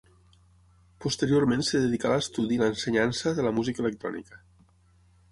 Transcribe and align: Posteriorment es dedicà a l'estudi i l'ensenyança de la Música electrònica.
Posteriorment 1.03 1.59
es 1.63 1.67
dedicà 1.75 2.09
a 2.13 2.17
l'estudi 2.19 2.57
i 2.59 2.61
l'ensenyança 2.61 3.33
de 3.41 3.45
la 3.49 3.53
Música 3.59 3.85
electrònica. 3.85 4.41